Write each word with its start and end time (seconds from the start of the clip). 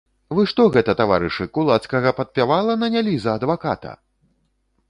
Вы 0.37 0.45
што 0.51 0.63
гэта, 0.75 0.95
таварышы, 1.01 1.47
кулацкага 1.59 2.13
падпявала 2.21 2.79
нанялі 2.85 3.15
за 3.27 3.37
адваката? 3.41 3.91